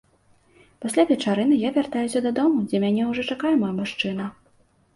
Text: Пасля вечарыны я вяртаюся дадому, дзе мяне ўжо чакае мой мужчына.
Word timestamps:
Пасля 0.85 1.03
вечарыны 1.11 1.59
я 1.67 1.73
вяртаюся 1.75 2.23
дадому, 2.29 2.65
дзе 2.73 2.77
мяне 2.87 3.07
ўжо 3.13 3.29
чакае 3.35 3.55
мой 3.61 3.73
мужчына. 3.79 4.25